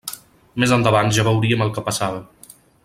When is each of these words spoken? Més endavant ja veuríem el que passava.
Més 0.63 0.73
endavant 0.77 1.13
ja 1.19 1.27
veuríem 1.29 1.65
el 1.67 1.73
que 1.77 1.87
passava. 1.91 2.53